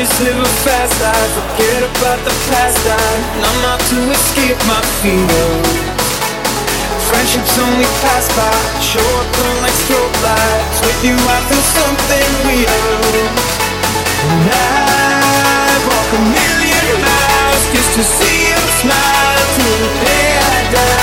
[0.00, 2.80] just live a fast life, forget about the past.
[2.88, 2.96] I
[3.36, 5.76] numb out to escape my fears.
[7.04, 8.48] Friendships only pass by,
[8.80, 10.80] show up on like strobe lights.
[10.80, 12.80] With you, I feel something real.
[14.24, 20.56] And I walk a million miles just to see you smile till the day I
[20.72, 20.99] die.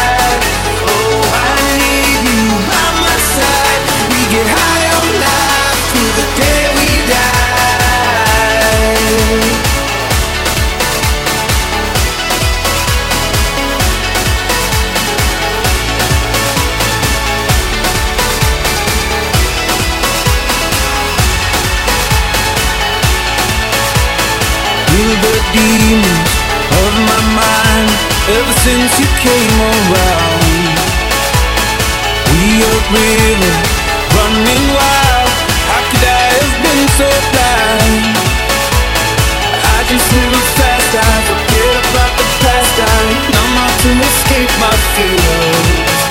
[25.58, 26.34] Demons
[26.70, 27.90] of my mind
[28.38, 30.78] ever since you came around.
[32.30, 33.56] We are river
[34.14, 35.32] running wild.
[35.70, 38.14] How could I have been so blind?
[39.58, 42.76] I just live fast life, forget about the past.
[42.78, 42.98] I
[43.34, 46.02] numb out to escape my fears.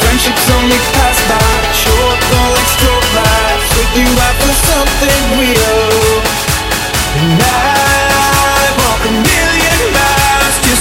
[0.00, 3.68] Friendships only pass by, show up all like strobe lights.
[3.76, 6.24] With you, I feel something real.
[7.16, 7.75] And I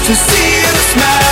[0.05, 1.24] to see you smile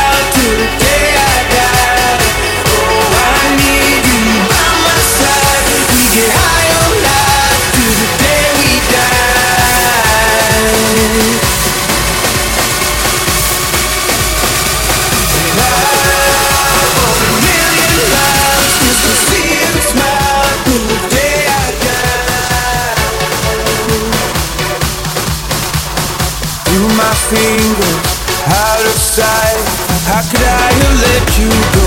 [30.29, 31.82] could I have let you go?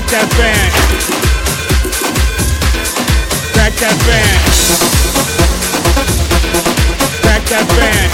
[0.00, 0.72] Crack that band.
[3.52, 4.40] Crack that band.
[7.20, 8.10] Crack that band.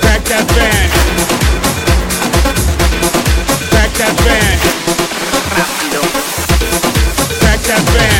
[0.00, 0.90] Crack that band.
[3.70, 4.60] Crack that band.
[7.40, 8.19] Crack that band.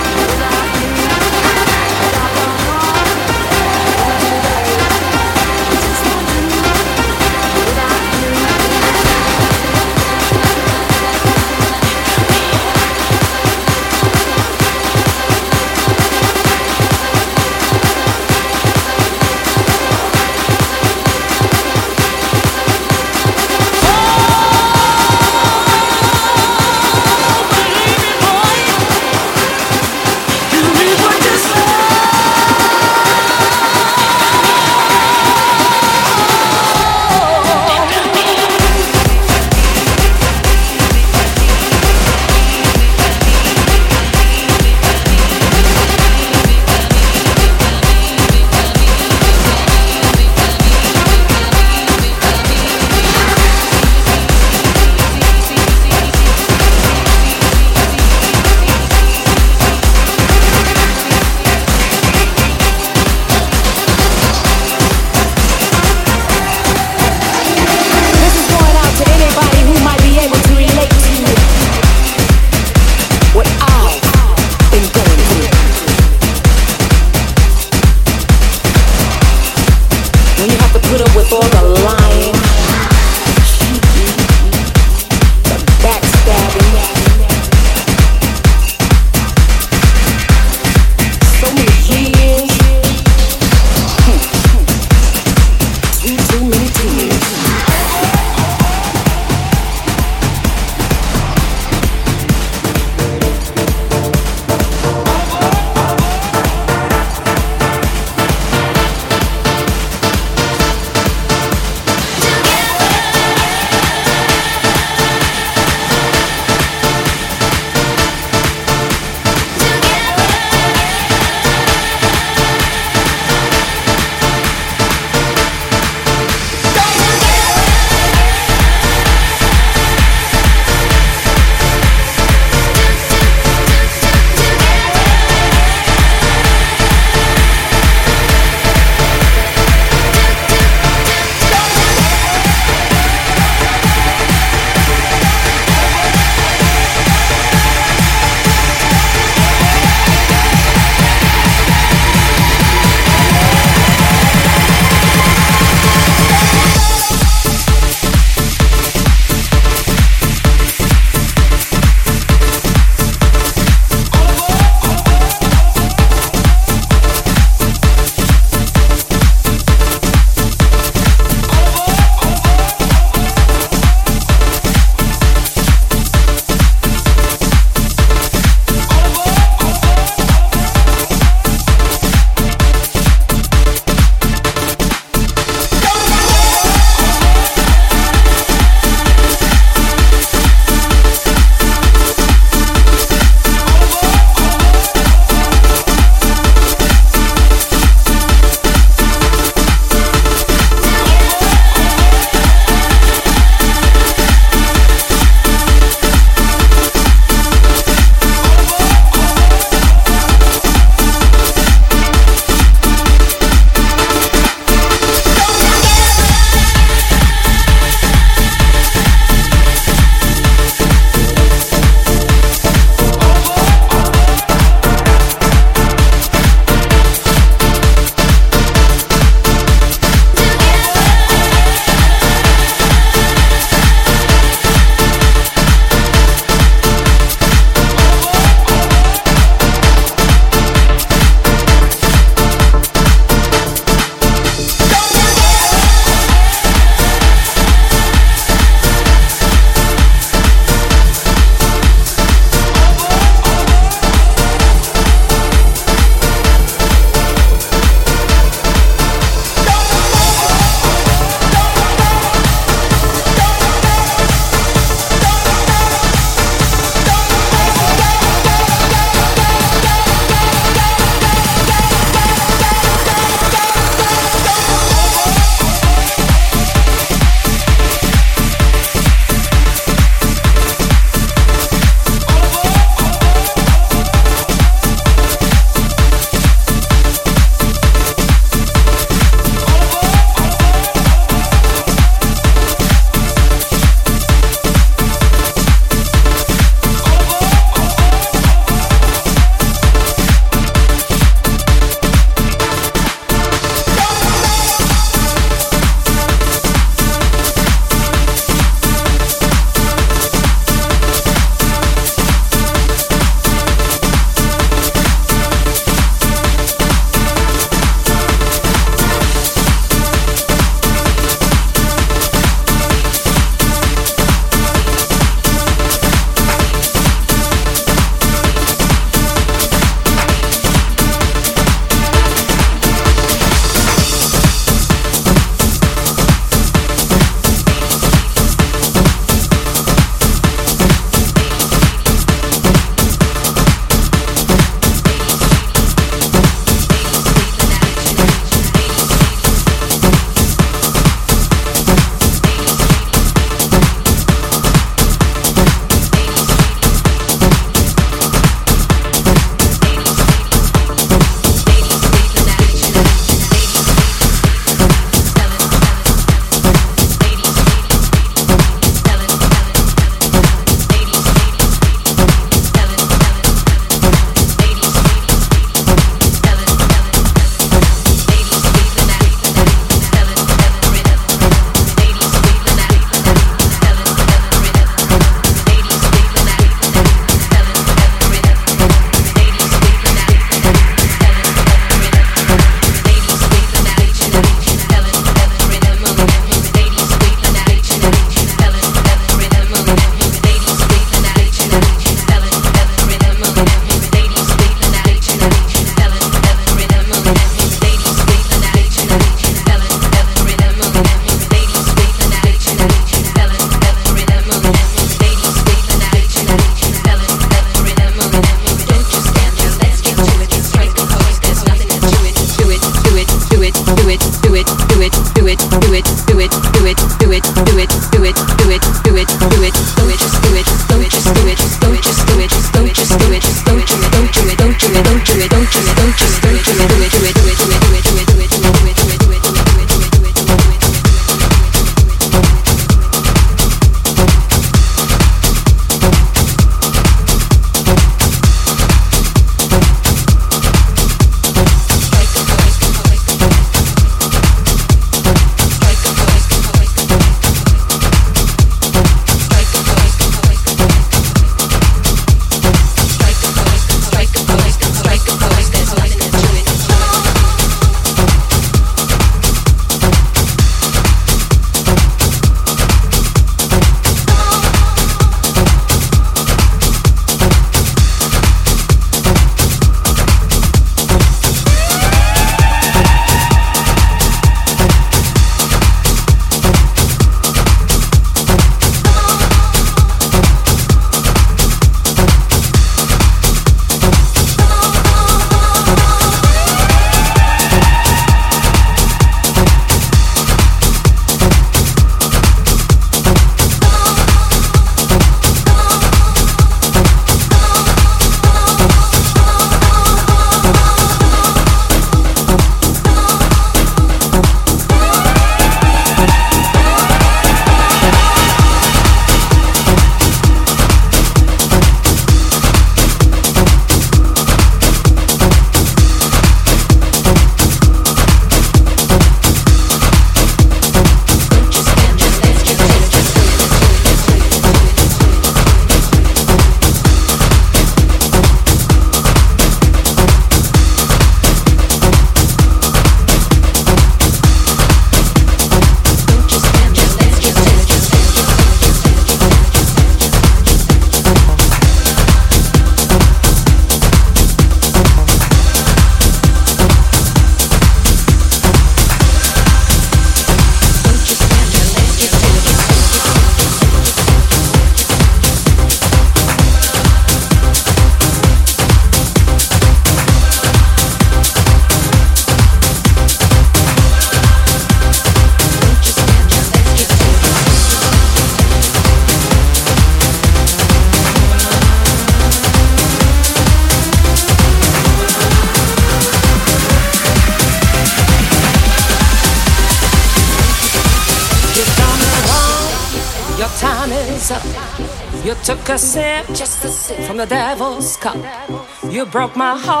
[599.31, 600.00] Broke my heart.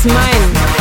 [0.00, 0.77] It's mine.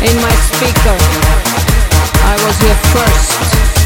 [0.00, 0.96] in my speaker.
[2.22, 3.77] I was here first.